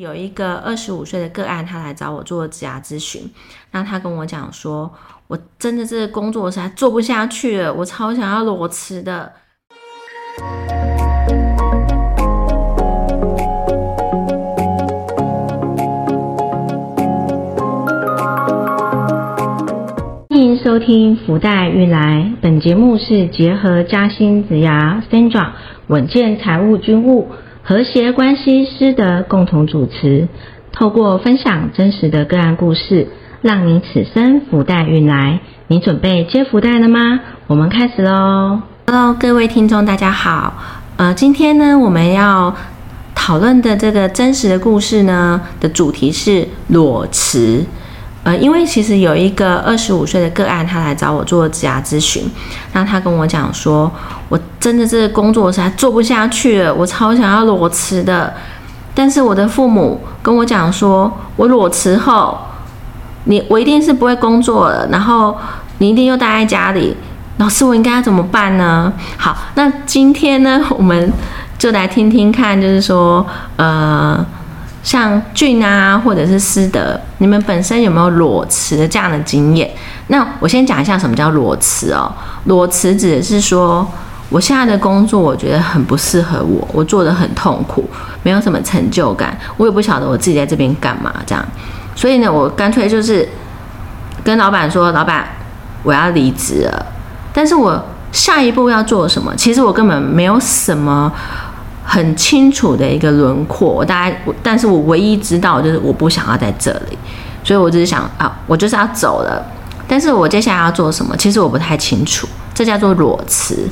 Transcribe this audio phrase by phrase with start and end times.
[0.00, 3.30] 有一个二十五岁的个案，他来找我做职涯咨询，
[3.72, 4.90] 那他跟我讲说，
[5.26, 9.30] 我真的这个工作实在做不下去了，我超想要裸辞的。
[20.30, 25.50] 欢迎收听福袋运来，本节目是结合嘉兴职涯 Sandra
[25.88, 27.28] 稳健财务军务。
[27.62, 30.28] 和谐关系师的共同主持，
[30.72, 33.08] 透过分享真实的个案故事，
[33.42, 35.40] 让你此生福袋运来。
[35.68, 37.20] 你准备接福袋了吗？
[37.46, 40.54] 我们开始喽！Hello，各位听众，大家好。
[40.96, 42.54] 呃，今天呢，我们要
[43.14, 47.64] 讨论的这个真实的故事呢的主题是裸辞。
[48.22, 52.30] 呃，因为其实有一个二十五岁的个案，他来找我做职涯咨询，
[52.74, 53.90] 那他跟我讲说，
[54.28, 58.34] 我真的这个工作实在做不下去了，我超想要裸辞的，
[58.94, 62.38] 但是我的父母跟我讲说，我裸辞后，
[63.24, 65.34] 你我一定是不会工作了，然后
[65.78, 66.94] 你一定又待在家里，
[67.38, 68.92] 老师我应该要怎么办呢？
[69.16, 71.10] 好，那今天呢，我们
[71.58, 74.22] 就来听听看，就是说，呃。
[74.82, 79.70] 像俊啊，或者是思德，你们本身有没有裸辞的这样的经验？
[80.06, 82.10] 那我先讲一下什么叫裸辞哦。
[82.44, 83.86] 裸辞指的是说，
[84.30, 87.88] 我现在的工作我觉得很不适合我，我做的很痛苦，
[88.22, 91.44] 没有什么成就感，我也不晓得我自己在这边干嘛这样。
[91.94, 93.28] 所以呢，我干脆就是
[94.24, 95.28] 跟老板说，老板，
[95.82, 96.86] 我要离职了。
[97.34, 99.36] 但是我下一步要做什么？
[99.36, 101.12] 其实我根本没有什么。
[101.82, 106.98] 很清楚的一个轮廓，我大概，但是我唯一知道就是我不想要在这里，
[107.42, 109.44] 所以我只是想啊，我就是要走了。
[109.88, 112.28] 但是我接下来要做什么，其实我不太清楚。
[112.54, 113.68] 这叫做裸辞，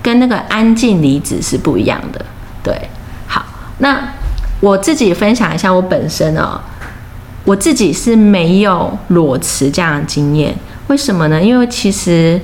[0.00, 2.24] 跟那个安静离职是不一样的。
[2.62, 2.88] 对，
[3.26, 3.44] 好，
[3.78, 4.14] 那
[4.60, 6.58] 我自己分享一下我本身哦，
[7.44, 10.54] 我自己是没有裸辞这样的经验。
[10.86, 11.42] 为什么呢？
[11.42, 12.40] 因为其实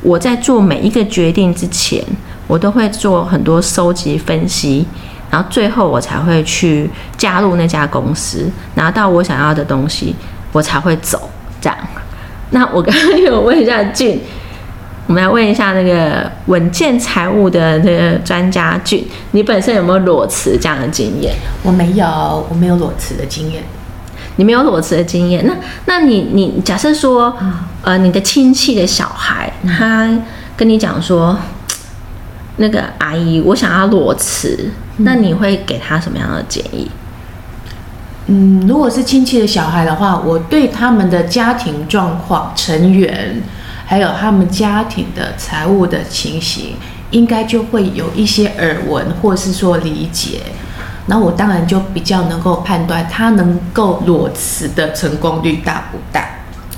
[0.00, 2.02] 我在做每一个决定之前。
[2.46, 4.86] 我都会做很多收集分析，
[5.30, 10.14] 然后最后我才会去加入那家公司，拿到我想要的东西，
[10.52, 11.30] 我才会走。
[11.60, 11.78] 这样，
[12.50, 14.20] 那我刚刚有问一下俊，
[15.06, 21.34] 我们来问一下那个稳健财务的那个专家俊，你本身有没有裸辞这样的经验？
[21.62, 23.62] 我没有，我没有裸辞的经验。
[24.36, 25.54] 你没有裸辞的经验，那
[25.86, 27.34] 那你你假设说，
[27.80, 30.10] 呃，你的亲戚的小孩他
[30.54, 31.34] 跟你讲说。
[32.56, 36.90] 那个阿姨，我想要裸辞，那你会给她什么样的建议？
[38.26, 43.42] 嗯，如果是亲戚的小孩的话，我对他们的家庭状况、成员，
[43.84, 46.76] 还有他们家庭的财务的情形，
[47.10, 50.40] 应该就会有一些耳闻，或是说理解。
[51.06, 56.26] 那我当然就比较能够判断他能够裸辞的成功率大不大。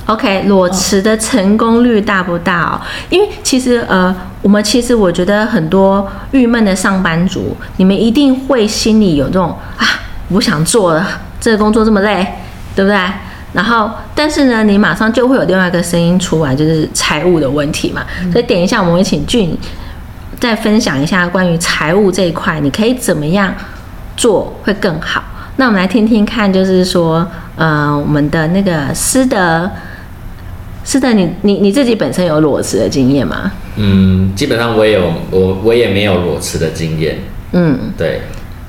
[0.06, 2.80] OK，裸辞的成功率大不大哦？
[3.10, 9.84] 因为其实呃，我们其实我觉得很多郁闷的上班族，你们一定会心里有这种啊，
[10.28, 11.04] 不想做了，
[11.40, 12.24] 这个工作这么累，
[12.76, 12.96] 对不对？
[13.52, 18.04] 然后，但是呢，你马上就会有另外一个声音出来，就是财务的问题嘛。
[18.30, 19.58] 所以，等一下，我们会请俊
[20.38, 23.52] 再分享一下关于财务这一块，你可以怎么样
[24.16, 25.20] 做会更好？
[25.56, 29.68] 那我们来听听看，就是说，呃，我们的那个师德。
[30.86, 33.50] 是的，你你你自己本身有裸辞的经验吗？
[33.76, 37.18] 嗯，基本上我也有，我我也没有裸辞的经验。
[37.50, 38.22] 嗯，对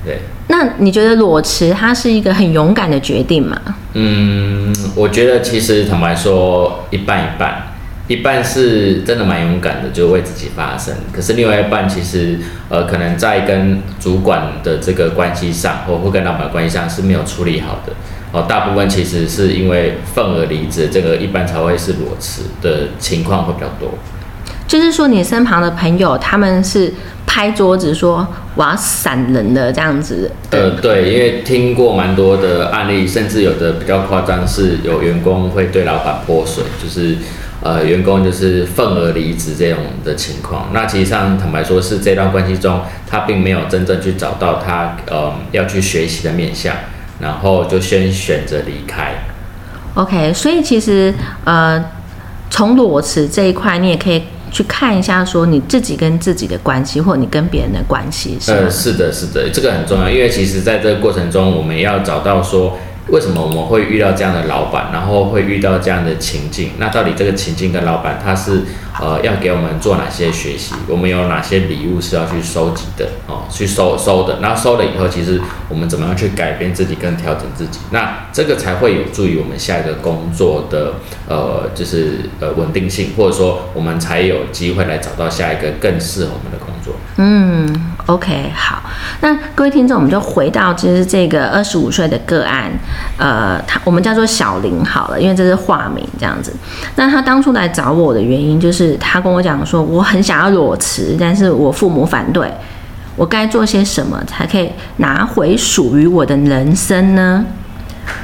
[0.04, 0.18] 对。
[0.48, 3.56] 那你觉得裸辞它是一个很勇敢的决定吗？
[3.92, 7.68] 嗯，我觉得其实坦白说一半一半，
[8.08, 10.92] 一半是真的蛮勇敢的，就为自己发声。
[11.12, 12.36] 可是另外一半其实
[12.68, 17.92] 呃，可能在跟主管的这个关系上，或或跟老板关系上是没有处理好的。
[18.32, 23.90] 哦，大部分其实是因为份额离职，这个一般才会是裸辞的情况会比较多。
[24.66, 26.92] 就是说，你身旁的朋友他们是
[27.26, 30.30] 拍桌子说我要闪人的这样子。
[30.50, 37.16] 呃，对，因为听过蛮多的案例，甚至有的比较夸张，是有员工会对老板泼水，就是
[37.62, 40.68] 呃员工就是份额离职这种的情况。
[40.74, 46.74] 那其实上坦白说，是这段关系中他并没有真正去找到他呃要去学习的面向。
[47.20, 49.14] 然后就先选择离开。
[49.94, 51.12] OK，所以其实
[51.44, 51.84] 呃，
[52.50, 58.38] 从裸辞这一块，你也可以去看一下，说你自己跟自己的关系，或你跟别人的关系。
[58.46, 62.78] 呃，是的，是的，这个很重要，因为其实在这个过程中，我们要找到说
[63.10, 66.72] 为什么我们会遇到这样的老板，然后会遇到这样的情境？
[66.78, 68.62] 那到底这个情境跟老板他是
[69.00, 70.74] 呃要给我们做哪些学习？
[70.86, 73.42] 我们有哪些礼物是要去收集的哦？
[73.50, 77.78] 去收收的，那收了以后，其实我们怎么样去改变自己跟调整自己？
[77.90, 80.94] 那这个才会有助于我们下一个工作的
[81.28, 86.94] 呃就是呃稳定性，或者说我们才有机会来找到下一个更适合我们的工作。
[87.16, 88.82] 嗯，OK，好，
[89.20, 92.70] 那各位听众，我们就回到就是这个二十五岁的个案。
[93.18, 96.52] 呃，他我们叫做小林好了，因为这是化名这样子。
[96.96, 102.50] 那他当初来找我的原因，就是他跟我讲说，我很想要裸辞，但是我父母反对。
[103.16, 107.44] 我该做些什么才可以拿回属于我的人生呢？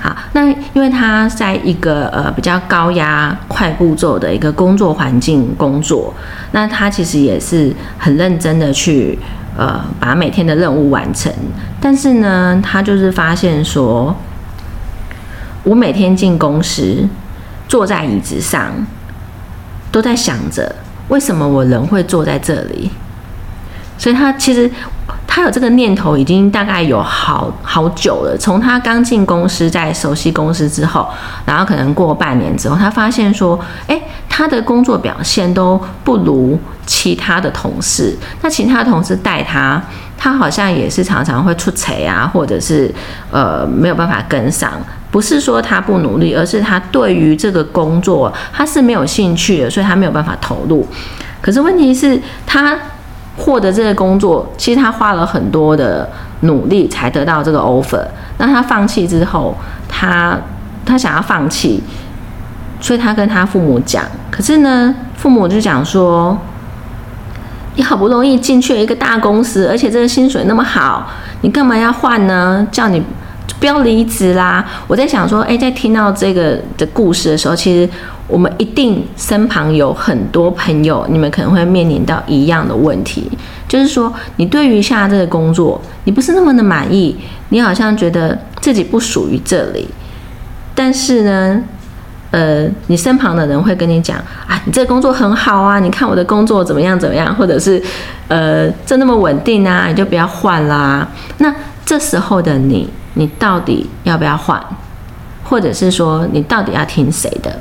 [0.00, 6.14] 好，那因为他在一个呃比较高压、快步骤的一个工作环境工作，
[6.52, 9.19] 那他其实也是很认真的去
[9.56, 11.33] 呃把每天的任务完成，
[11.81, 14.15] 但是呢，他就是发现说。
[15.67, 17.09] 我每天进公司，
[17.67, 18.71] 坐在椅子上，
[19.91, 20.77] 都在想着
[21.09, 22.91] 为什么我人会坐在这里。
[23.97, 24.71] 所以他其实
[25.34, 28.36] 他有这个念头，已经大概有好好久了。
[28.38, 31.08] 从他刚进公司，在熟悉公司之后，
[31.44, 33.58] 然后可能过半年之后，他发现说，
[33.88, 38.16] 哎，他的工作表现都不如其他的同事。
[38.42, 39.82] 那其他同事带他，
[40.16, 42.94] 他好像也是常常会出彩啊，或者是
[43.32, 44.70] 呃没有办法跟上。
[45.10, 50.86] 不是说他不努力，而是他对于这个工作他是没有兴趣的，所以他没有办法投入。
[51.40, 52.78] 可是问题是，他
[53.36, 56.08] 获得这个工作，其实他花了很多的
[56.40, 58.04] 努力才得到这个 offer。
[58.38, 59.54] 那他放弃之后，
[59.88, 60.38] 他
[60.84, 61.82] 他想要放弃，
[62.81, 64.04] 所以他跟他父母讲。
[64.31, 66.36] 可是呢，父母就讲说
[67.76, 71.08] ：“你好不容易进去了一个大公司，而且这个薪水那么好，
[71.40, 72.66] 你干嘛要换呢？
[72.70, 73.02] 叫你。”
[73.61, 74.65] 不要离职啦！
[74.87, 77.89] 我在想说，哎，在听到这个的故事的时候，其实
[78.27, 83.31] 我们一定身旁有很多朋友，你们可能会面临到一样的问题，
[83.69, 87.17] 就是说，你对于下这个工作，你不是那么的满意，
[87.51, 89.89] 你好像觉得自己不属于这里，
[90.75, 91.62] 但是呢，
[92.33, 97.83] 呃，你身旁的人会跟你讲，啊，你这个工作很好啊，你看我的工作怎么样怎么样，或者是，
[98.29, 101.06] 呃，这那么稳定啊，你就不要换啦。
[101.39, 102.90] 那这时候的你。
[103.16, 104.60] 你到底要不要换，
[105.44, 107.60] 或者是说你到底要听谁的？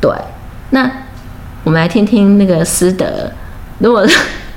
[0.00, 0.10] 对，
[0.70, 0.90] 那
[1.64, 3.30] 我们来听听那个师德，
[3.80, 4.06] 如果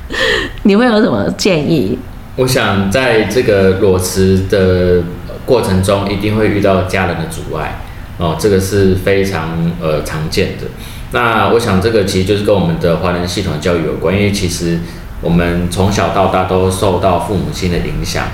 [0.64, 2.00] 你会有什么建议？
[2.38, 5.04] 我想在这个裸辞的
[5.46, 7.82] 过程中，一定会遇到家人的阻碍
[8.16, 10.68] 哦，这个是非常呃常见的。
[11.12, 14.80] 那我想这个其实就是跟我们的华人系统教育有关，因为其实
[15.20, 18.26] 我们从小到大都受到父母亲的影响。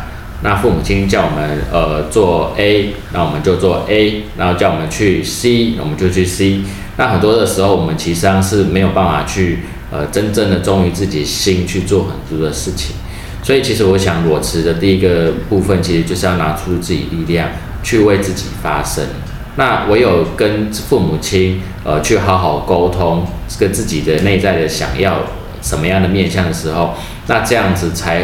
[0.43, 6.59] 那父母亲叫我们呃做 A，那我们就做 A，然后叫我们去 C，我们就去 C。
[6.95, 12.95] 那很多的时候，我们其实上是没有办法去呃真正的忠于自己心去做很多的事情。
[13.41, 17.49] 所以其实我想裸辞的第一个部分，其实就是要拿出自己力量
[17.81, 19.03] 去为自己发声。
[19.55, 23.25] 那唯有跟父母亲呃去好好沟通，
[23.59, 25.23] 跟自己的内在的想要
[25.63, 26.93] 什么样的面向的时候，
[27.25, 28.23] 那这样子才。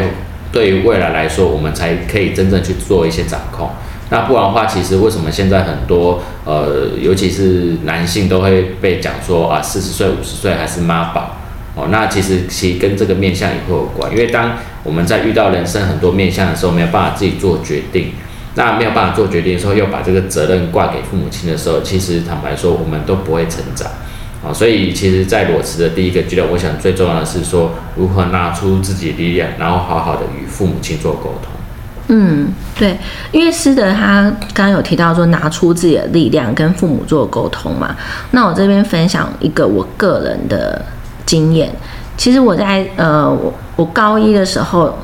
[0.54, 3.68] 对于未来来说，我们才可以真正去做一些掌控。
[4.10, 11.36] 那不然的话，其实为什么现在很多呃，尤其是男性都会被讲说啊，四十岁、五十岁还是妈宝
[11.74, 11.88] 哦？
[11.90, 14.12] 那其实其实跟这个面相也会有关。
[14.12, 14.52] 因为当
[14.84, 18.12] 我们在遇到人生很多面相的时候，没有办法自己做决定，
[18.54, 23.90] 那没有办法做决定的时候，又把这个责任挂给父母亲的时候，其实坦白说，我们都不会成长。
[24.46, 31.50] 啊，所以其实，在裸辞的第一个阶段，我想最重要的是说，如何拿出自己力量，然后好好的与父母亲做沟通。
[32.08, 32.48] 嗯，
[32.78, 32.98] 对，
[33.32, 37.96] 因为师德他刚刚有提到说，拿出自己的力量跟父母做沟通嘛。
[38.32, 40.84] 那我这边分享一个我个人的
[41.24, 41.74] 经验，
[42.18, 44.94] 其实我在呃，我我高一的时候。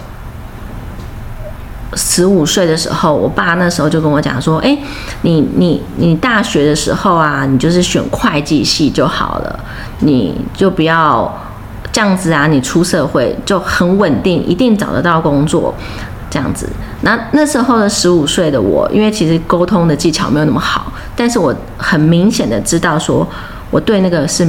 [1.95, 4.79] 十五岁的时候，我爸那时候就跟我讲说：“哎，
[5.23, 9.61] 你你你大学的时候啊，你就是选会计系就好了，
[9.99, 11.33] 你就不要
[11.91, 15.75] 这样子啊，你出社会就很稳定，一定找得到工作，
[16.31, 16.69] 这样子。”
[17.03, 23.27] 那那时候的十五岁的我，因为其实沟通的技巧没有那么好，但是我很明显的知道说，
[23.71, 24.47] 我对那个是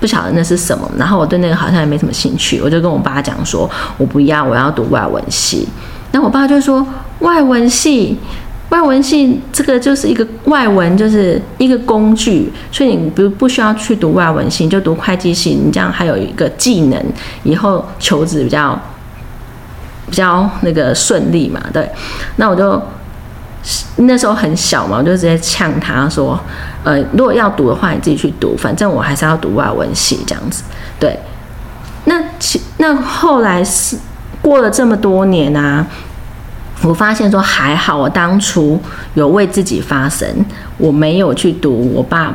[0.00, 5.68] 不晓得那是什么，然后我对那个好像也没什么兴趣，我就跟我爸讲说：“我不要，我要读外文系。”
[6.14, 6.86] 那我爸就说
[7.18, 8.16] ：“外文系，
[8.68, 17.04] 外文系这个就是一个外文，就是一个工具，所以你不不需要去读外文系，就读会计系，你这样还有一个技能，
[17.42, 18.80] 以后求职比较
[20.08, 21.90] 比较那个顺利嘛。”对，
[22.36, 22.80] 那我就
[23.96, 26.38] 那时候很小嘛，我就直接呛他说
[26.84, 30.62] ：“呃，如果要读的话，你自己去读，反正我还是要读外文系这样子。”
[31.00, 31.18] 对，
[32.04, 33.96] 那其那后来是
[34.40, 35.86] 过了这么多年啊，
[36.82, 38.80] 我发现说还好，我当初
[39.14, 40.28] 有为自己发声，
[40.76, 42.34] 我没有去读我爸。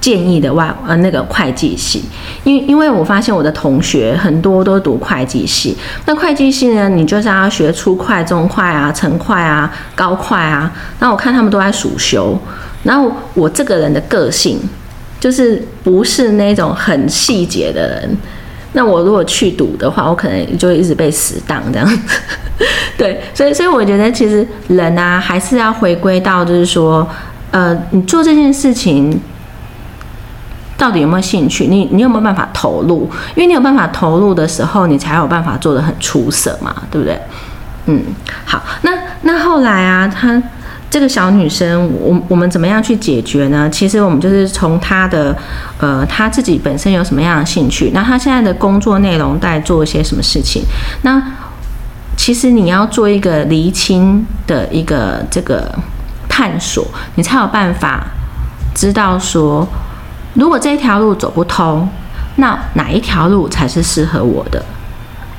[0.00, 2.02] 建议的外呃那个会计系，
[2.42, 10.68] 因因为我发现我的同学很多都读会计系，那会计系呢，你就是要学初会、中会啊、成会啊、高会啊，
[10.98, 12.36] 那我看他们都在暑修，
[12.82, 14.58] 然后我这个人的个性
[15.20, 18.16] 就是不是那种很细节的人，
[18.72, 21.98] 那我如果去赌的话，我可能就一直被死当这样子，
[22.96, 27.06] 对，所以所以我觉得其实人啊还是要回归到就是说，
[27.50, 29.20] 呃，你做这件事情。
[30.78, 31.68] 到底有没有兴趣？
[31.68, 33.08] 你你有没有办法投入？
[33.36, 37.16] 因为你有办法投入的时候，你才有办法做的很出色嘛，对不对？
[37.86, 38.02] 嗯，
[38.44, 40.42] 好，那那后来啊，他
[40.92, 43.66] 这个小女生，我我们怎么样去解决呢？
[43.70, 45.34] 其实我们就是从她的
[45.78, 50.62] 呃，她自己本身有什么样的兴趣，那她现在的工作内容在做一些什么事情？
[51.00, 51.22] 那
[52.14, 55.74] 其实你要做一个厘清的一个这个
[56.28, 58.06] 探索，你才有办法
[58.74, 59.66] 知道说。
[60.34, 61.88] 如果这一条路走不通，
[62.36, 64.62] 那哪一条路才是适合我的？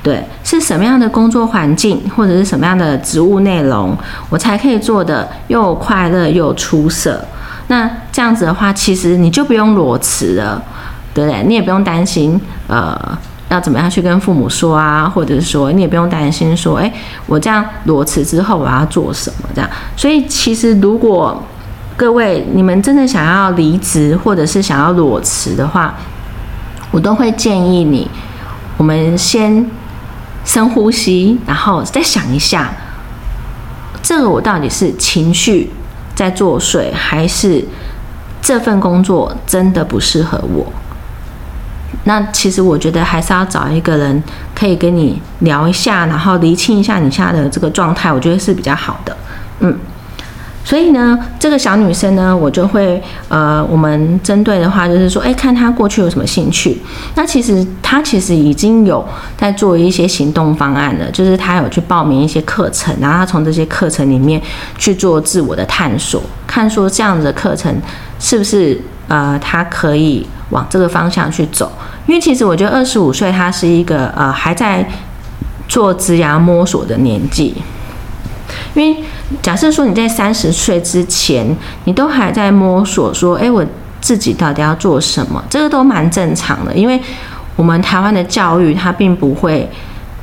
[0.04, 3.96] 对，是什么样的工作环境，或者是什么样的职务内容，
[4.28, 7.24] 我才可以做的又快乐又出色？
[7.68, 10.62] 那这样子的话，其实你就不用裸辞了，
[11.14, 11.42] 对不对？
[11.44, 13.18] 你也不用担心，呃，
[13.48, 15.08] 要怎么样去跟父母说啊？
[15.08, 16.92] 或者是说，你也不用担心说，哎，
[17.24, 19.48] 我这样裸辞之后我要做什么？
[19.54, 21.42] 这样，所以其实如果
[21.96, 25.94] 各位，你们真的想要离职或者是想要裸辞的话，
[26.90, 28.06] 我都会建议你，
[28.76, 29.64] 我们先
[30.44, 32.72] 深呼吸，然后再想一下，
[34.02, 35.70] 这个我到底是情绪
[36.14, 37.64] 在作祟，还是
[38.42, 40.72] 这份工作真的不适合我？
[42.04, 44.22] 那其实我觉得还是要找一个人
[44.54, 49.16] 可以跟你聊一下，然后厘清一下你现在的这个状态，我觉得是比较好的。
[49.60, 49.78] 嗯。
[50.64, 56.80] 所以呢，这个小女生呢，我就会呃，我们针对的话就是说，哎，看她过去有什么兴趣。
[57.14, 59.06] 那其实她其实已经有
[59.36, 64.40] 在做一些行动方案了，就是她有去报名一些课程，然后她从这些课程里面
[64.78, 67.70] 去做自我的探索，看说这样子的课程
[68.18, 71.70] 是不是呃，她可以往这个方向去走。
[72.06, 74.88] 因为其实我觉得二十五岁，她是一个呃还在
[75.68, 77.54] 做职涯摸索的年纪。
[78.74, 79.02] 因为
[79.40, 81.46] 假设说你在三十岁之前，
[81.84, 83.64] 你都还在摸索，说，哎，我
[84.00, 85.42] 自己到底要做什么？
[85.48, 87.00] 这个都蛮正常的，因为
[87.56, 89.70] 我们台湾的教育，它并不会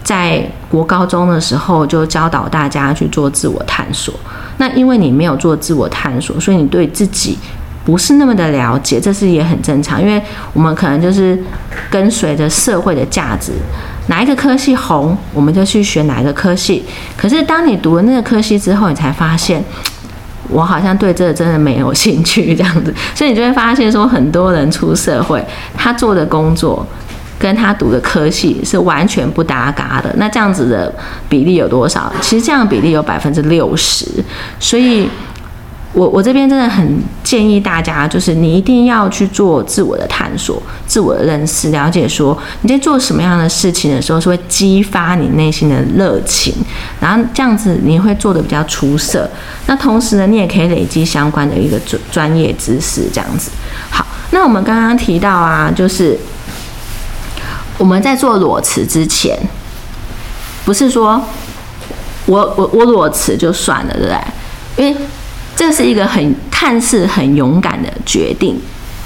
[0.04, 4.14] 在国高中的时候就教导大家去做自我探索。
[4.58, 7.38] 那因为你没有做自我探索，所以你对自己
[7.86, 10.02] 不是那么的了解，这是也很正常。
[10.02, 10.22] 因为
[10.54, 11.42] 我们可能就是
[11.90, 13.54] 跟随着社会的价值。
[14.12, 16.84] 哪一个科系红，我们就去选哪一个科系。
[17.16, 19.64] 可是当你读了那个科系之后，你才发现，
[20.52, 22.94] 我好像对这个真的没有兴趣，这样子。
[23.16, 25.42] 所以你就会发现说，很多人出社会，
[25.78, 26.86] 他做的工作
[27.40, 30.14] 跟他读的科系是完全不搭嘎的。
[30.18, 30.94] 那这样子的
[31.30, 32.12] 比例有多少？
[32.20, 34.06] 其实这样比例有百分之六十。
[34.60, 35.10] 所以。
[35.94, 46.54] 我我这边真的很建议大家，就是你一定要去做自我的探索、自我的认识，了解说你在做什么样的事情的时候是会激发你内心的热情，
[47.00, 49.30] 然后这样子你会做的比较出色。
[49.66, 53.50] 那同时呢，你也可以累积相关的一个专专业知识，这样子。
[53.90, 56.20] 好，那我们刚刚提到啊，就是
[57.78, 59.40] 我们在做裸辞之前，
[60.66, 61.24] 不是说
[62.26, 64.20] 我我我裸辞就算了，对不对？
[64.76, 65.02] 因为
[65.56, 68.60] 这是一个很看似很勇敢的决定，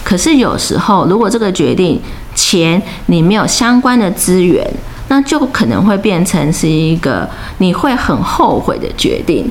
[0.03, 2.01] 可是有时候如果这个决定
[2.33, 4.65] 前你没有相关的资源，
[5.09, 9.49] 那就可能会变成是一个你会很后悔的决定。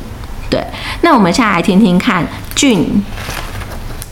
[0.48, 0.64] 对，
[1.02, 3.02] 那我们现在来听听看，俊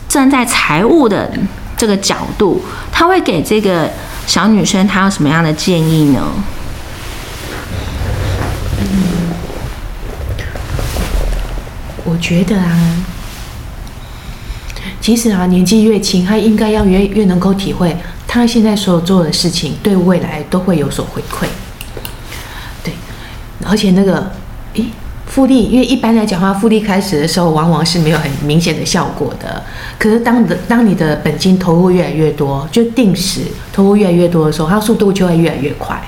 [0.07, 1.31] 站在财务的
[1.75, 2.61] 这个角度，
[2.91, 3.89] 他会给这个
[4.27, 6.21] 小女生她有什么样的建议呢？
[12.05, 13.05] 我觉得啊，
[14.99, 17.95] 其实啊，年纪越轻，他应该要越越能够体会，
[18.27, 21.47] 他现在所做的事情，对未来都会有所回馈。
[22.83, 22.93] 对，
[23.65, 24.31] 而且那个，
[24.73, 24.85] 诶，
[25.25, 29.63] 复利，因为一般来讲话，复利开始的时候，往往是没有很明显的效果的。
[29.97, 36.01] 可是当的当你的本金投入越来越多，就定时投入越来越多的时候，它速度就会越来越快。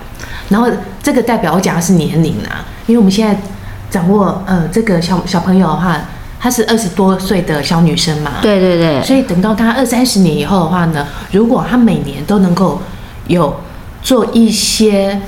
[0.50, 0.70] 然后
[1.02, 3.40] 这个代表我讲的是年龄啊，因为我们现在。
[3.96, 6.02] 掌握呃，这个小小朋友的话，
[6.38, 12.82] 她是二十多岁的小女生嘛，对对对，所以等到她二三十年以后的话呢，如果她每年都能够
[13.28, 13.62] 有
[14.04, 15.22] 做一些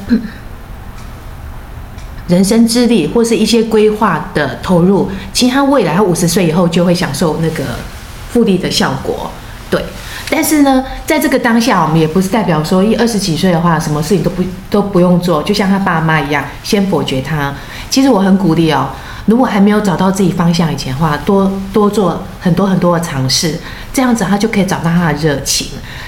[2.28, 7.64] 人生之力或是一些规划的投入，其实她未来她五十岁以后就会享受那个
[8.32, 9.32] 复利的效果。
[9.70, 9.82] 对，
[10.30, 17.54] 但是呢，在这个当下，我们也不是代表说一二十几岁的话，什么事情都不都不用做，就像他爸妈一样，先否决他。
[17.90, 18.90] 其实我很鼓励哦，
[19.28, 23.58] 如果还没有找到自己方向以前的话，多多做很多很多的尝试，
[23.94, 25.68] 这样子他就可以找到他的热情。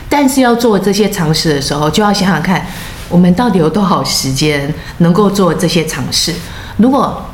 [0.09, 2.65] 但是要做这些尝试的时候，就要想想看，
[3.07, 6.33] 我们到底有多少时间能够做这些尝试？
[6.75, 7.25] 如果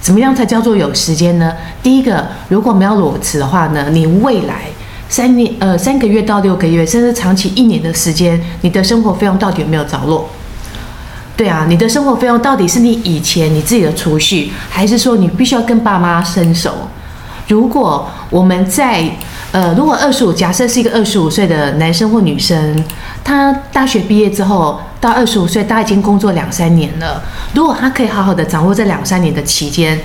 [0.00, 1.52] 怎么样才叫做有时间呢？
[1.82, 4.62] 第一个，如果我们要裸辞的话呢，你未来。
[5.10, 10.30] 三年呃三个月到六个月，甚至长期一年的时间，你的生活费用到底有没有着落？
[11.36, 16.72] 对啊，你的生活费用到底是你以前你自己的储蓄，还是说你必须要跟爸妈伸手？
[17.48, 19.10] 如果我们在
[19.50, 22.84] 呃，如果二十五，假设是一个二十五岁的男生或女生，
[23.24, 27.20] 他大学毕业之后到二十五岁，他已经工作两三年了，
[27.52, 29.98] 如果他可以好好的掌握这两三年的期间。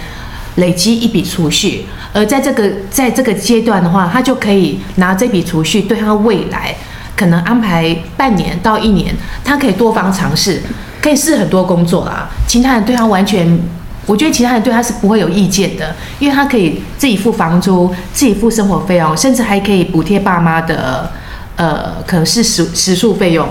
[0.56, 6.74] 累积一笔储蓄，而在这个在这个阶段的话，他就可以拿这笔储蓄对他未来
[7.16, 10.62] 可能安排半年到一年，他可以多方尝试，
[11.02, 12.30] 可以试很多工作啦。
[12.48, 13.60] 其他人对他完全，
[14.06, 21.12] 我觉得其他人对他是不会有意见的，因为他可以自己付房租，自己付生活费用，甚至还可以补贴爸妈的，
[21.58, 23.48] 呃，可能是食食宿费用。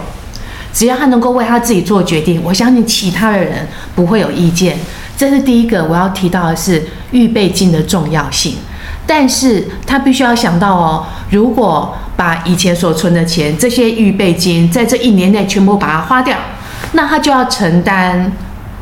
[0.72, 4.76] 只要他能够为他自己做决定，我相信其他的人不会有意见。
[5.16, 8.56] 这是第一个我要提到的是预备金的重要性，
[9.06, 16.36] 但是他必须要想到哦，如果把以前所存的钱这些预备金在这一年内全部把它花掉，
[16.92, 18.32] 那他就要承担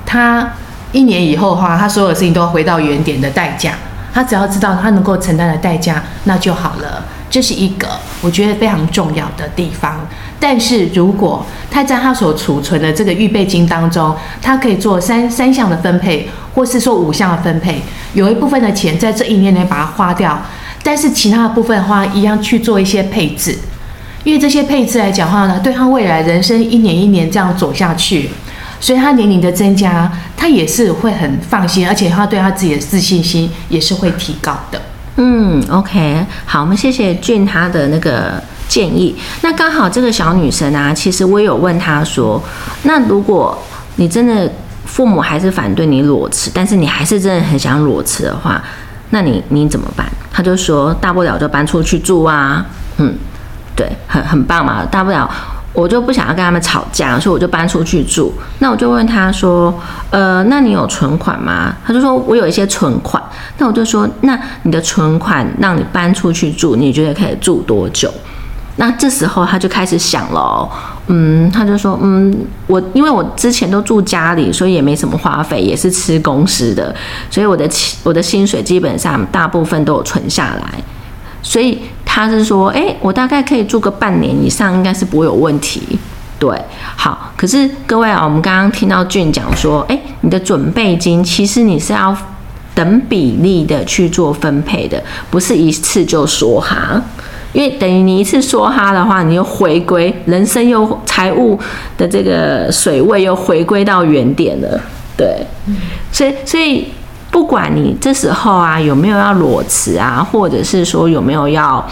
[0.06, 0.52] 他
[0.92, 3.74] 一年以后哈，他所有的事情都要回到原点的代价。
[4.14, 7.02] 他只要知道他能够承担的代价，那就好了。
[7.30, 7.88] 这是一个
[8.20, 10.06] 我觉得非常重要的地方。
[10.42, 17.80] 但是如果他在他所储存的这个预备金当中，他可以做三三项的分配，或是说五项的分配，
[18.14, 20.36] 有一部分的钱在这一年内把它花掉，
[20.82, 23.56] 但是其他的部分的话，一样去做一些配置。
[24.24, 28.28] 因为这些配置来讲话呢，对他未来人生一年一年这样走下去，
[28.80, 34.82] 所以他年龄的增加，他也是会很放心，而且他对他自己的自信心也是会提高的。
[35.16, 39.14] 嗯，OK，好，我们谢谢俊他的那个建议。
[39.42, 42.42] 那刚好这个小女生啊，其实我有问她说，
[42.82, 43.56] 那如果
[43.96, 44.50] 你真的
[44.84, 48.62] 父母还是反对你裸辞，但是你还是真的很想裸辞的话，
[49.10, 50.06] 那你你怎么办？
[50.32, 52.64] 她就说，大不了就搬出去住啊。
[52.98, 53.14] 嗯，
[53.74, 55.30] 对，很很棒嘛，大不了。
[55.74, 58.30] 我就不想要跟他们吵架，所以我就搬出去住。
[58.58, 59.74] 那我就问他说
[60.12, 63.22] ：“呃，那你有存款吗？”他就说：“我有一些存款。”
[63.56, 68.12] 那我就说：“那你的存款让你搬出去住，你觉得可以住多久？”
[68.76, 70.68] 那这时候他就开始想了，
[71.06, 72.34] 嗯，他就说：“嗯，
[72.66, 76.94] 我因为我之前都住家里，所以也没什么花费，也是吃公司的，
[77.30, 77.68] 所以我的
[78.02, 80.82] 我的薪水基本上大部分都有存下来，
[81.42, 81.80] 所以。”
[82.14, 85.98] 他是说，哎，我大概可以住个半年以上，应该是不会有问题。
[86.38, 86.54] 对，
[86.94, 87.32] 好。
[87.38, 92.14] 可是各位啊，我们刚刚听到俊讲说，哎，你的准备金其实你是要
[92.74, 97.00] 等比例的去做分配的，不是一次就说哈。
[97.52, 101.58] 因为等于你一次说哈的话，你又回归人生又财务
[101.96, 104.80] 的这个水位又回归到原点了。
[105.16, 105.46] 对，
[106.10, 106.88] 所以所以。
[107.32, 111.82] 不管你这时候啊有没有要裸辞啊，或者是说有没有要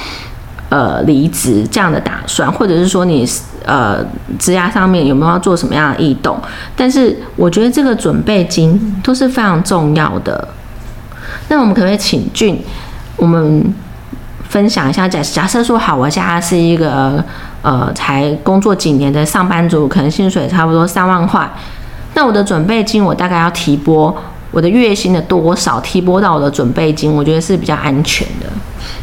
[0.69, 3.27] 呃离职这样的打算，或者是说你
[3.65, 4.05] 呃
[4.39, 6.39] 职涯上面有没有要做什么样的异动，
[6.77, 10.47] 但是我觉得这个准备金都是非常重要的。
[11.49, 12.63] 那我们可不可以请俊，
[13.17, 13.65] 我们
[14.51, 15.09] 分享一下？
[15.09, 17.25] 假假设说好，我现在是一个
[17.63, 21.49] 呃才工作几年的上班族，可能薪水差不多三万块，
[22.15, 24.15] 那我的准备金我大概要提拨。
[24.51, 28.47] 我的月薪的多少提拨到我的准备金，我觉得是比较安全的。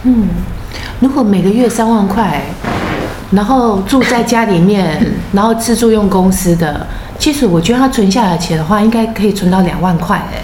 [0.04, 0.28] 嗯，
[1.00, 2.42] 如果每个月三万块，
[3.32, 6.86] 然后住在家里面，然后自助用公司的，
[7.18, 10.44] 其实我觉得他存下来钱的话，应该可以存到两万块哎，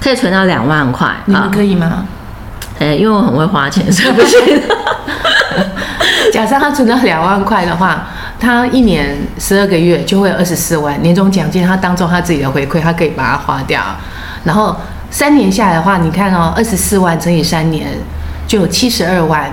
[0.00, 2.06] 可以存到两万块，你们可以吗？
[2.78, 4.38] 哎，因为我很会花钱，是不行。
[6.32, 8.06] 假设他存到两万块的话，
[8.38, 13.82] 他一年十二个月就会有二十四万年终奖金，他当做他自己的回馈，他可以把它花掉。
[14.44, 14.76] 然后
[15.10, 17.88] 三年下来的话，你看哦，二十四万乘以三年，
[18.46, 19.50] 就有七十二万。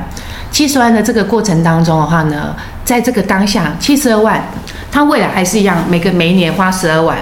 [0.52, 4.42] 七十万的这个过程当中的话呢，在这个当下，七十二万，
[4.92, 7.18] 他未来还是一样，每个每一年花十二万。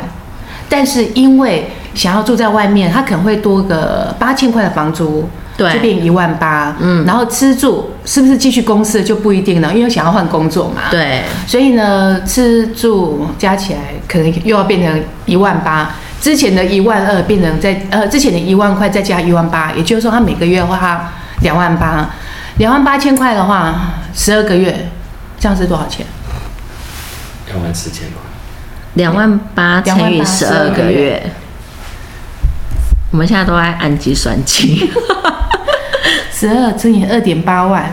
[0.67, 5.29] 但是因为想要住在外面，他可能会多个八千块的房租，
[5.63, 5.73] 对。
[5.73, 22.09] 就变一万八，嗯，然后吃住是不是继续公司就不一定了，因为想要换工作嘛，，对，所以呢，吃住加起来可能又要变成一万八，之前的一万二变成在呃之前的一万块再加一万八，也就是说他每个月花两万八，
[22.57, 24.89] 两万八千块的话，十二个月，
[25.39, 26.05] 这样是多少钱？
[27.47, 28.21] 两万四千块，
[28.93, 31.31] 两万八乘以十二个12个月，
[33.13, 34.89] 我们现在都在按计算机。
[36.33, 37.85] 十二乘以二点八万，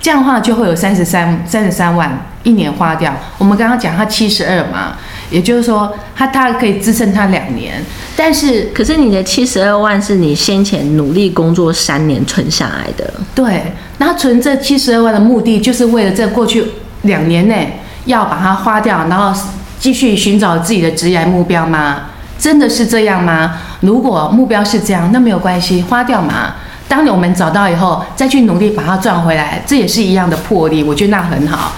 [0.00, 3.12] 这样的话就会有三十三三十三万一年花掉。
[3.38, 4.96] 我们刚刚讲他七十二嘛，
[5.30, 7.84] 也就是说他他可以支撑他两年，
[8.16, 16.64] 但是可是你的七十二万是你先前努力工作三年存下来的，对，那存这七十二万的目的就是为了在过去
[17.02, 19.38] 两年内要把它花掉，然后
[19.80, 22.02] 继续寻找自己的职业目标吗？
[22.38, 23.58] 真的是这样吗？
[23.82, 26.54] 如果目标是这样，那没有关系，花掉嘛。
[26.88, 31.72] 当我们找到以后，再去努力把它赚回来，这也是一样的魄力，我觉得那很好。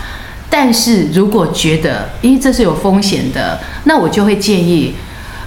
[0.50, 4.94] 但是如果觉得，咦，这是有风险的，那我就会建议，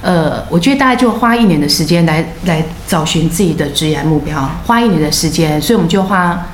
[0.02, 6.48] 呃，我觉得大家就花一年的时间来来找寻自己的职业目标，花一年的时间，所以我们就花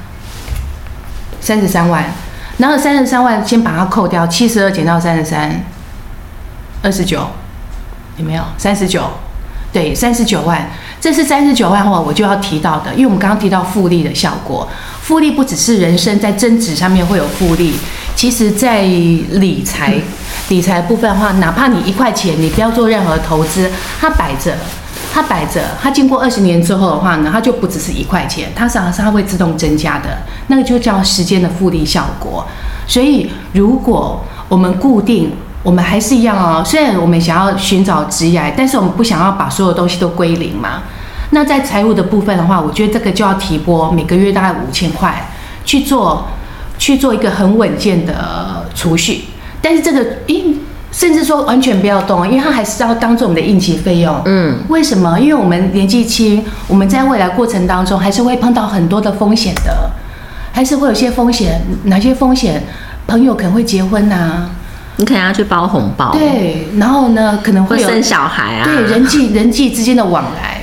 [1.39, 2.04] 三十三万，
[2.58, 5.63] 然后三十三万先把它扣掉，七十二减到三十三，
[6.82, 7.28] 二十九，
[8.18, 8.44] 有没有？
[8.58, 9.04] 三十九，
[9.74, 10.70] 对，三十九万，
[11.02, 14.70] 这是三十九万话我就要提到的，因为我们刚刚提到复利的效果，
[15.02, 17.74] 复利不只是人生在增值上面会有复利，
[18.16, 19.96] 其实在理财
[20.50, 24.56] 理财部分的话，哪怕你一块钱，你不要做任何投资，它摆着。
[25.12, 32.44] 它摆着，它经过二十年之后的话呢，它就不只是一块钱，它实际上是它会自动增加的，那个就叫时间的复利效果。
[32.88, 35.32] 所以，如果我们固定，
[35.63, 40.84] 我们还是一样哦，虽然我们想要寻找职业，但是我们不想要把所有东西都归零嘛。
[41.32, 45.30] 那在财务的部分的话，我觉得这个就要提拨每个月大概五千块
[45.65, 46.28] 去做，
[46.78, 49.23] 去做一个很稳健的储蓄。
[49.62, 50.60] 但是这个，因
[50.91, 54.21] 甚至说完全不要动，因为它还是要当做我们的应急费用。
[54.26, 55.19] 嗯，为什么？
[55.19, 59.89] 因为我们年纪轻，我们在未来过程当中还是会碰到很多的风险的，
[60.52, 61.62] 还是会有些风险。
[61.86, 62.62] 哪些风险？
[63.08, 64.49] 朋友可能会结婚呐、
[64.97, 70.62] 你可能要去包红包，，对，然后呢，可能会有会生小孩啊，对人际人际之间的往来。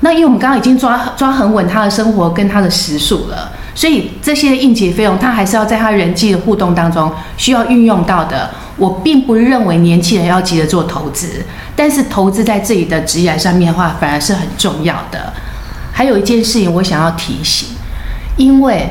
[0.00, 8.50] 那因为我们刚刚已经抓抓很稳他的生活跟他的时数了，所以这些应急费用他还是要在他人际的互动当中需要运用到的。
[8.78, 11.44] 我并不认为年轻人要急着做投资，
[11.76, 15.32] 但是投资在自己的职业上面的话，反而是很重要的。
[15.92, 17.68] 还有一件事情我想要提醒，
[18.36, 18.88] 因为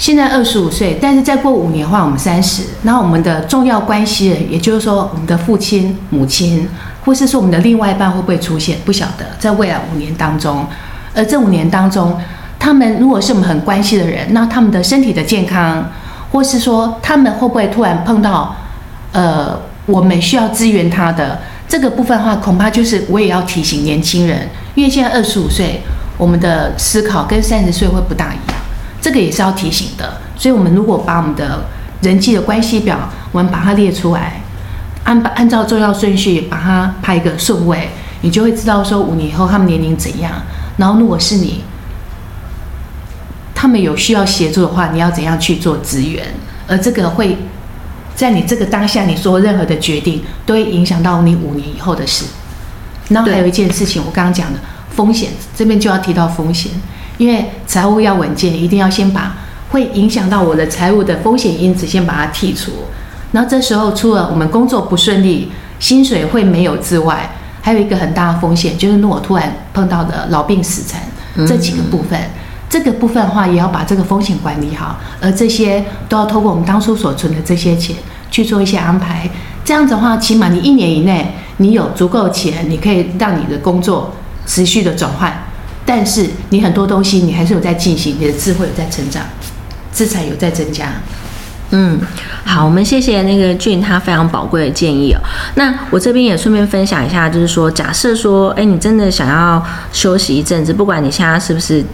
[0.00, 6.66] 现在二十五岁，但是再过五年的话，我们三十，那我们的重要关系人，也就是说我们的父亲、母亲，
[7.04, 10.64] 或是说我们的另外一半会不会出现，不晓得，在未来五年当中，
[11.14, 12.18] 而这五年当中，
[12.58, 15.86] 他们如果是我们很关系的人，那他们的身体的健康，
[16.32, 18.56] 或是说他们会不会突然碰到，
[19.12, 25.82] 呃，我们需要支援他的这个部分的话，恐怕就是我也要提醒年轻人，因为现在二十五岁，
[26.16, 28.49] 我们的思考跟三十岁会不大一样。
[29.00, 30.20] 这个也是要提醒的。
[30.36, 31.64] 所以，我们如果把我们的
[32.02, 34.42] 人际的关系表，我们把它列出来，
[35.04, 37.90] 按按照重要顺序把它排一个顺位，
[38.22, 40.32] 你就会知道说五年以后他们年龄怎样。
[40.76, 41.62] 然后，如果是你，
[43.54, 46.24] 他们有需要协助的话，你要怎样去做支援？
[46.66, 47.36] 而这个会
[48.14, 52.24] 在你这个当下，你做任何的决定，都会影响到你五年以后的事。
[53.08, 54.58] 然后还有一件事情，我刚刚讲的
[54.90, 56.72] 风险，这边就要提到风险，
[57.20, 59.36] 因为财务要稳健，一定要先把
[59.68, 62.72] 会影响到我的财务的风险因子先把它剔除。
[63.32, 67.30] 然后这时候除了我们工作不顺利、薪水会没有之外，
[67.60, 71.02] 还有一个很大的风险，就是如果突然碰到的老病死残
[71.46, 72.18] 这几个部分。
[72.70, 77.94] 这个部分的话，也要把这个风险管理好，而这些都要透过我们当初所存的这些钱
[78.30, 79.28] 去做一些安排。
[79.62, 84.12] 这样子的话，起码你一年以内你有足够钱，你可以让你的工作
[84.46, 85.30] 持续的转换，
[85.92, 89.20] 但是你很多东西你还是有在进行，你的智慧有在成长，
[89.90, 90.86] 资产有在增加。
[91.70, 91.98] 嗯，
[92.44, 95.18] 好，我们谢谢那个俊他非常宝贵的建议哦。
[95.56, 99.60] 那我这边也顺便分享一下，就是说，假设说，哎，你真的想要
[99.92, 101.84] 休息一阵子，不管你现在是不是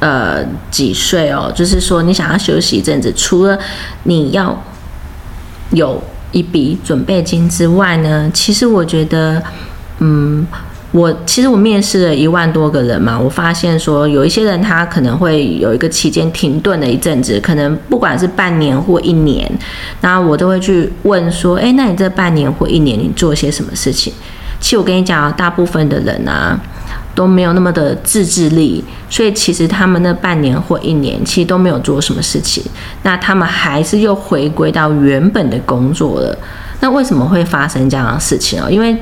[0.00, 3.56] 呃几岁哦，就是说你想要休息一阵子，除了
[4.02, 4.60] 你要
[5.70, 9.40] 有一笔准备金之外呢，其实我觉得，
[10.00, 10.44] 嗯。
[10.94, 19.50] 我其实我面试了一万多个人嘛，我发现说有一些人他可能会有一个期间停顿的一阵子，可能不管是半年或一年，
[20.02, 24.12] 那我都会去问说，哎，那你这半年或一年你做些什么事情？
[24.60, 26.56] 其实我跟你讲，大部分的人啊，
[27.12, 32.62] 都没有那么的自制力，所以其实他们那半年或一年其实都没有做什么事情，
[33.02, 36.38] 那他们还是又回归到原本的工作了。
[36.78, 38.70] 那为什么会发生这样的事情啊？
[38.70, 38.96] 因为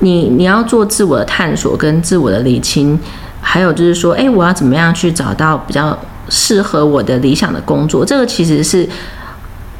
[0.00, 2.98] 你你要做自我的探索跟自我的理清，
[3.40, 8.04] 还有就是说，哎，我要怎么样去找到比较适合我的理想的工作？
[8.04, 8.86] 这个其实是。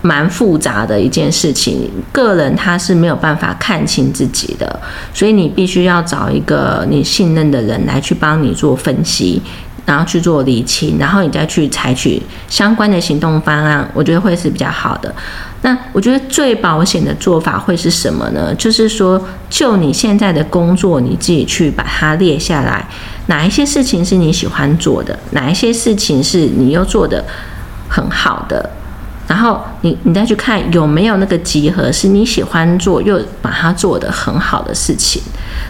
[0.03, 4.81] 蛮复杂的一件事情，个人他是没有办法看清自己的，
[5.13, 9.43] 所以你必须要找一个你信任的人来去帮你做分析，
[9.85, 15.15] 然后去做理清，然后你再去采取相关的行动方案，我觉得会是比较好的。
[15.63, 18.55] 那我觉得最保险的做法会是什么呢？
[18.55, 22.87] 就是说，就你现在的工作，你自己去把它列下来，
[23.27, 27.25] 哪一些事情是你喜欢做的，哪一些事情是你又做的
[27.89, 28.71] 很好的。
[29.29, 35.23] 然后你你再去看有没有那个集合是你喜欢做又把它做得很好的事情，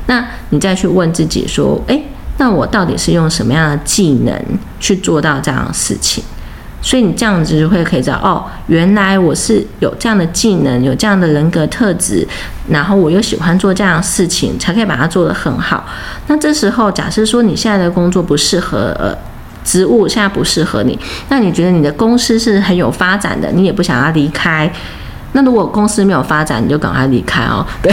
[0.06, 2.00] 那你再去问自己说，哎，
[2.40, 4.34] 那我到底是用什么样的技能
[4.80, 6.24] 去做到这样的事情？
[6.82, 12.26] 所以你这样子就会可以知道，哦，原来我是有这样的技能，有这样的人格特质，
[12.68, 15.84] 然后我又喜欢做这样的事情，才可以把它做得很好。
[16.26, 19.16] 那这时候假设说你现在的工作不适合，呃。
[19.62, 20.98] 职务现在不适合你，
[21.28, 24.72] 那你觉得你的公司是很有发展的，你也不想要离开。
[25.32, 27.64] 那如果公司没有发展，你就赶快离开哦。
[27.80, 27.92] 对，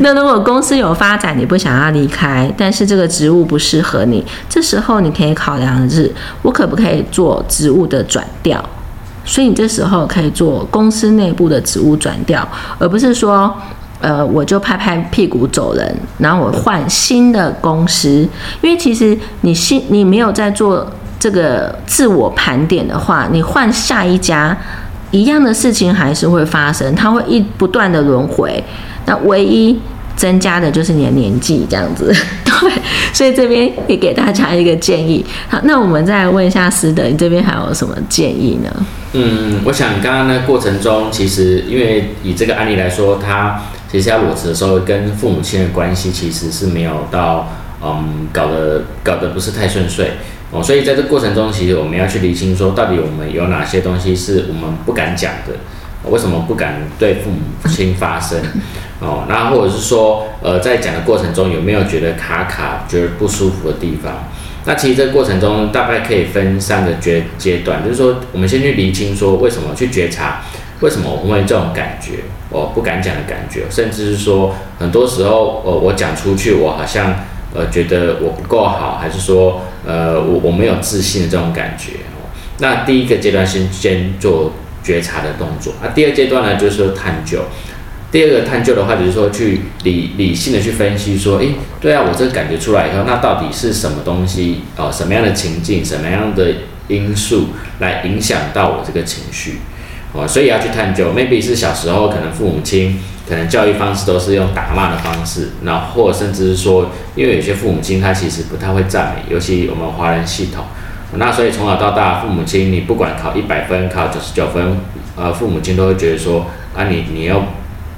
[0.00, 8.62] 那如果公司有发展，你不想要离开，但是这个职务不适合你，这时候你可以考量的是，我可不可以做职务的转调？
[9.24, 12.46] 所以你这时候可以做公司内部的职务转调，
[12.78, 13.52] 而不是说，
[14.00, 18.28] 呃，我就拍拍屁股走人，然后我换新的公司，
[18.62, 20.88] 因为其实你新你没有在做。
[21.18, 24.56] 这个自我盘点的话，你换下一家，
[25.16, 28.62] 一样的事情还是会发生，它会一不断的轮回。
[29.06, 29.78] 那唯一
[30.14, 32.14] 增加的就是你的年纪，这样子。
[32.44, 32.72] 对，
[33.12, 35.24] 所以这边也给大家一个建议。
[35.48, 38.86] 好，那我们再问一下师德，你这边还有什么建议呢？
[39.12, 47.48] 嗯，我想刚刚那过程中，其实因为以这个案例来说，他其实要裸辞的时候，跟父母亲的关系其实是没有到，
[47.82, 50.12] 嗯，搞得搞得不是太顺遂。
[50.52, 55.54] 哦，所以在这过程中，其实我们要去理清，说到底我们有哪些东西是我们不敢讲的，
[56.08, 58.38] 为什么不敢对父母亲发声？
[59.00, 64.28] 哦，那或者是说，呃，在讲的过程中有没有觉得卡卡、觉得不舒服的地方？
[64.64, 70.42] 那其实这个过程中大概可以分三个阶阶段，就是说，我们先去理清，说为什么去觉察，
[70.80, 77.12] 为什么我会这种感觉，我不敢讲的感觉，甚至是说，很多时候，呃，我讲出去，我好像。
[77.54, 81.92] 呃，觉得我不够好，还是说，呃，我我没有自信的这种感觉。
[82.58, 87.44] 那第一个阶段先先做觉察的动作，那第二阶段呢，就是说探究。
[88.12, 94.90] 第二个探究的话，就是说去理理性的去分析，说，诶，对啊，我这个感觉出来以后，那到底是什么东西哦？
[94.90, 96.46] 什么样的情境，什么样的
[96.88, 97.48] 因素
[97.80, 99.58] 来影响到我这个情绪？
[100.12, 102.98] 哦，所以要去探究，maybe 是小时候可能父母亲。
[103.28, 110.64] 可能教育方式都是用打骂的方式，然后或甚至是说，因为有些父母亲他其实不太会赞美，尤其我们华人系统，
[111.14, 114.76] 那所以从小到大，父母亲你不管考一百分，考九十九分，
[115.16, 117.42] 呃，父母亲都会觉得说，啊你你又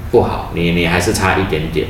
[0.09, 1.85] 不好，你你还是差一点点，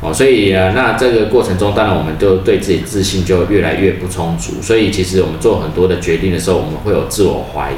[0.00, 7.76] 哦，所以呃，那这个过程中，当然我们就对自己自信就越来越不充足，所以其实我们做很多的决定的时候，我们会有自我怀疑。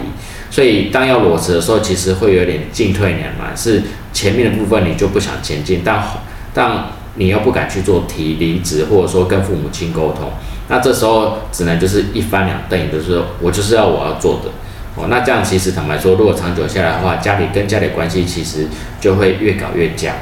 [0.53, 3.57] 所以，当要裸辞的时候，其实会有点进退两难。
[3.57, 3.81] 是
[4.13, 6.05] 前面的部分你就不想前进，但
[6.53, 10.31] 但你又不敢去做提离职，或者说跟父母亲沟通。
[10.69, 14.51] 那这时候只能就是一翻两瞪眼，就是我就是要我要做的
[14.95, 15.07] 哦。
[15.09, 18.67] 那这样其实坦白说，如果长久下来的话，家里跟家里关系其实
[19.01, 20.15] 就会越搞越僵。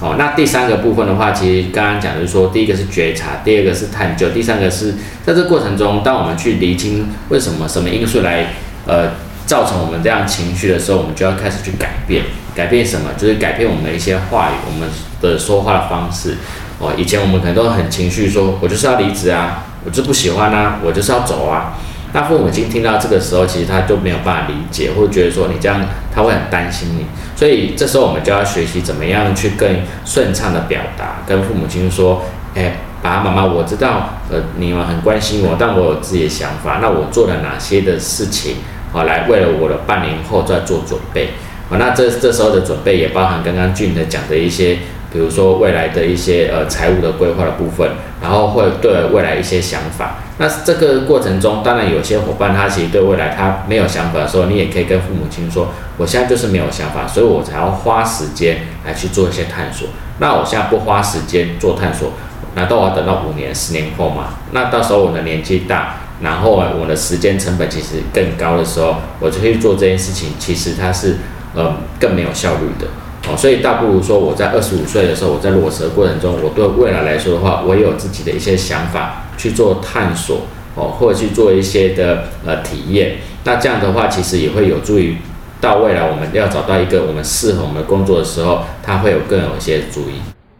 [0.00, 4.94] 哦，那第三个部分的话，其实刚刚讲的是说，第一个是觉察，第二个是探究，第三个是
[5.26, 8.46] 在这过程中，当我们去厘清为什么什么因素来
[8.86, 9.10] 呃。
[9.46, 12.24] 造成我们这样情绪的时候，我们就要开始去改变。
[12.54, 13.10] 改变什么？
[13.18, 14.88] 就是改变我们的一些话语，我们
[15.20, 16.36] 的说话的方式。
[16.78, 21.74] 哦，以前我们可能都很情绪，说我就是要离职啊，我就不喜欢啊，我就是要走啊。
[22.12, 25.80] 那父母亲听到这个时候，其实他就没有办法理解，或者觉得说你这样，
[26.14, 27.06] 他会很担心你。
[27.34, 29.68] 所以这时候我们就要学习怎么样去更
[30.04, 32.22] 顺畅的表达，跟父母亲说：，
[32.54, 36.78] 哎，爸爸妈妈，我知道，呃，你们很关心我，但我有自己的想法。
[36.80, 38.58] 那我做了哪些的事情？
[38.94, 41.30] 啊，来为了我的半年后再做准备，
[41.68, 44.78] 啊，那这这时候的准备也包含刚刚俊的讲的一些，
[45.12, 47.90] 比如说未来的一些呃财务的规划的部分，
[48.22, 50.18] 然后会对未来一些想法。
[50.38, 59.88] 那这个过程中，当然有些伙伴他其实对未来他没有想法的时候，你也可以跟父母亲说，我现在就是没有想法，所以我才要花时间来去做一些探索。
[60.18, 62.12] 那我现在不花时间做探索，
[62.56, 64.34] 难道我要等到五年、十年后吗？
[64.50, 71.16] 那到时候我的年纪大，然后我的时间成本其实更高的时候，我就去做这件事情，其实它是
[71.56, 72.86] 嗯更没有效率的
[73.28, 73.36] 哦。
[73.36, 80.42] 所以倒不如说我在二十五岁的时候，我在裸辞的过程中，我对未来来说的话，我也有自己的一些想法去做探索
[80.76, 83.16] 哦，或者去做一些的呃体验。
[83.44, 85.16] 那这样的话，其实也会有助于
[85.60, 90.14] 到未来我们要找到一个我们适合我们工作的时候，它会有更有一些注意。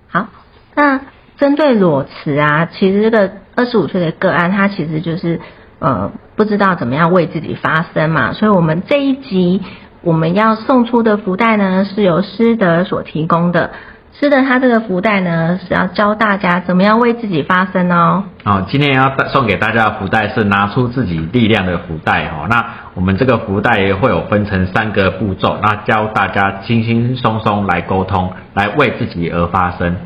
[0.09, 0.27] 好，
[0.75, 1.01] 那
[1.39, 5.41] 针对裸辞啊，其实这个二十五岁的个案，他其实就是
[5.79, 9.63] 呃不知道怎么样为自己发声嘛，所以我们这一集
[10.03, 13.71] 我们要送出的福袋呢，是由师德所提供的。
[14.21, 18.23] 师德他这个福袋呢，是要教大家怎么样为自己发声哦。
[18.45, 22.47] 好，今天要送给大家的福袋是拿出自己力量的福袋哦。
[22.49, 22.65] 那
[22.95, 29.97] 我们这个福袋会有分成三个步骤，那教大家轻轻松松来沟通，来为自己而发声。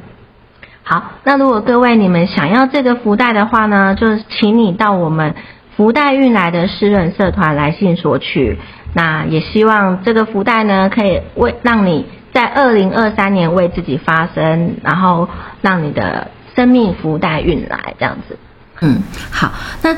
[0.88, 5.34] 好，那如果各位你们想要这个福袋的话呢，就请你到我们
[5.76, 8.58] 福袋运来的私人社团来信索取。
[8.94, 15.28] 那也希望这个福袋呢，可以为让你在二零二三年为自己发声，然后
[15.60, 18.38] 让你的生命福袋运来这样子。
[18.80, 19.94] 嗯，好，那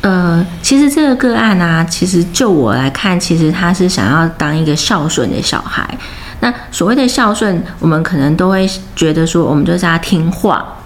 [0.00, 5.88] 呃，其实这个个案啊，其实就我来看，其实他是想要当一个孝顺的小孩。
[6.42, 10.76] 那所谓的孝顺，我们可能都会觉得说，我们就是要听话，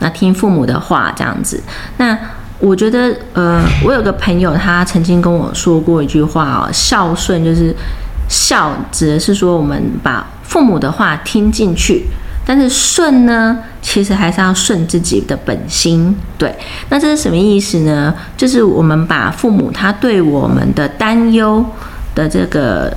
[0.00, 1.58] 那听父母的话这样子。
[1.96, 2.16] 那
[2.58, 7.74] 我觉得，呃，我有个朋友，他曾经跟我说过一句话哦，孝顺就是
[8.28, 12.04] 孝，指的是说我们把父母的话听进去，
[12.44, 16.14] 但是顺呢，其实还是要顺自己的本心。
[16.36, 16.54] 对，
[16.90, 18.14] 那这是什么意思呢？
[18.36, 21.64] 就是我们把父母他对我们的担忧
[22.14, 22.94] 的这个。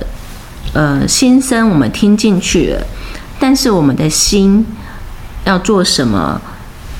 [0.72, 2.86] 呃，心声我们听进去了，
[3.38, 4.64] 但是我们的心
[5.44, 6.40] 要做什么，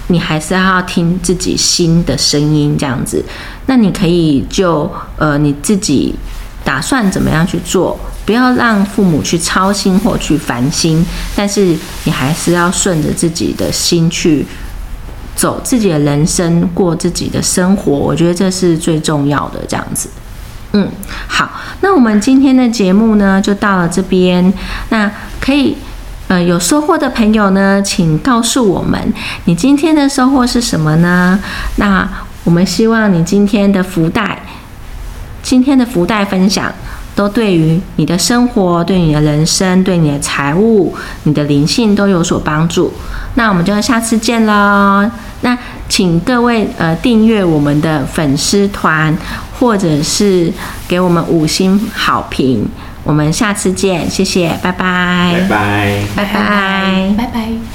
[0.08, 3.24] 你还是要听自己心的声音，这样子。
[3.66, 6.14] 那你可以就呃你自己
[6.64, 11.04] 打算怎么样去做，不要让父母去操心或去烦心，
[11.35, 14.44] 但是你还是要顺着自己的心去
[15.35, 17.92] 走自己的人生，过自己的生活。
[17.92, 20.11] 我觉得这是最重要的，这样子。
[20.74, 20.88] 嗯，
[21.28, 21.50] 好，
[21.82, 24.50] 那我们今天的节目呢，就到了这边。
[24.88, 25.76] 那可以，
[26.28, 28.98] 呃，有收获的朋友呢，请告诉我们，
[29.44, 31.38] 你今天的收获是什么呢？
[31.76, 32.08] 那
[32.44, 34.40] 我们希望你今天的福袋，
[35.42, 36.72] 今天的福袋分享，
[37.14, 42.90] 都对于你的生活、对你的人生、对你的财务、你的灵性都有所帮助。
[43.35, 45.11] 那我们就下次见喽。
[45.42, 45.58] 那
[45.88, 49.14] 请各位呃订阅我们的粉丝团。
[49.62, 50.53] 或者是
[50.88, 52.66] 给我们五星好评，
[53.05, 57.71] 我们下次见，谢谢，拜拜，拜拜，拜拜，拜拜。